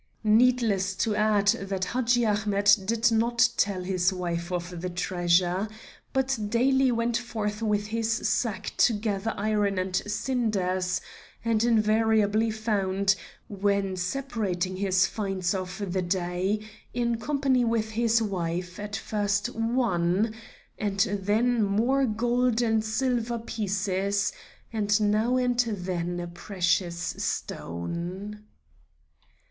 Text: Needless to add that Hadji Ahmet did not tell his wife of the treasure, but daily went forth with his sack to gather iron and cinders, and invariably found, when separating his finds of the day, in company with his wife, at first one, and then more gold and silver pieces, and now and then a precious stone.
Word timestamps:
Needless 0.23 0.95
to 0.95 1.15
add 1.15 1.49
that 1.49 1.85
Hadji 1.85 2.25
Ahmet 2.25 2.75
did 2.85 3.11
not 3.11 3.47
tell 3.55 3.83
his 3.83 4.11
wife 4.11 4.51
of 4.51 4.81
the 4.81 4.89
treasure, 4.89 5.69
but 6.11 6.39
daily 6.49 6.91
went 6.91 7.17
forth 7.17 7.61
with 7.61 7.85
his 7.85 8.11
sack 8.11 8.73
to 8.77 8.93
gather 8.93 9.31
iron 9.37 9.77
and 9.77 9.95
cinders, 10.07 11.01
and 11.45 11.63
invariably 11.63 12.49
found, 12.49 13.15
when 13.47 13.95
separating 13.95 14.77
his 14.77 15.05
finds 15.05 15.53
of 15.53 15.93
the 15.93 16.01
day, 16.01 16.61
in 16.95 17.19
company 17.19 17.63
with 17.63 17.91
his 17.91 18.23
wife, 18.23 18.79
at 18.79 18.95
first 18.95 19.53
one, 19.53 20.33
and 20.79 21.01
then 21.01 21.61
more 21.61 22.07
gold 22.07 22.63
and 22.63 22.83
silver 22.83 23.37
pieces, 23.37 24.33
and 24.73 24.99
now 24.99 25.37
and 25.37 25.59
then 25.59 26.19
a 26.19 26.25
precious 26.27 26.97
stone. 26.97 28.43